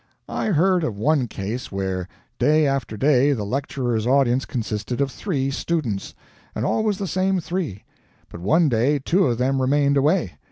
I 0.27 0.47
heard 0.47 0.83
of 0.83 0.97
one 0.97 1.27
case 1.27 1.71
where, 1.71 2.07
day 2.39 2.65
after 2.65 2.97
day, 2.97 3.33
the 3.33 3.43
lecturer's 3.45 4.07
audience 4.07 4.45
consisted 4.45 4.99
of 4.99 5.11
three 5.11 5.51
students 5.51 6.15
and 6.55 6.65
always 6.65 6.97
the 6.97 7.05
same 7.05 7.39
three. 7.39 7.83
But 8.27 8.41
one 8.41 8.67
day 8.67 8.97
two 8.97 9.27
of 9.27 9.37
them 9.37 9.61
remained 9.61 9.97
away. 9.97 10.39